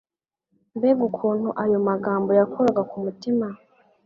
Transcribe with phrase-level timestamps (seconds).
[0.77, 3.47] Mbega ukuntu ayo magambo yakoraga ku mutima